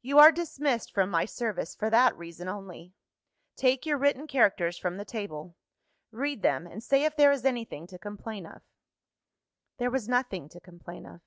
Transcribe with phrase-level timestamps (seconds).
[0.00, 2.94] "You are dismissed from my service, for that reason only.
[3.56, 5.56] Take your written characters from the table;
[6.12, 8.62] read them, and say if there is anything to complain of."
[9.78, 11.20] There was nothing to complain of.